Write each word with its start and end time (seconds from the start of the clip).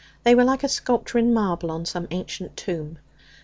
They 0.23 0.33
were 0.33 0.43
like 0.43 0.63
a 0.63 0.67
sculpture 0.67 1.19
in 1.19 1.31
marble 1.31 1.69
on 1.69 1.85
some 1.85 2.07
ancient 2.09 2.57
tomb. 2.57 2.97